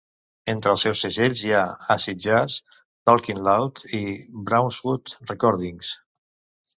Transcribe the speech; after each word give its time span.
Entre 0.51 0.69
els 0.75 0.83
seus 0.85 0.99
segells 1.05 1.41
hi 1.41 1.51
ha 1.57 1.65
Acid 1.95 2.23
Jazz, 2.23 2.55
Talkin' 3.09 3.41
Loud 3.49 3.81
i 3.99 3.99
Brownswood 4.49 5.13
Recordings. 5.33 5.93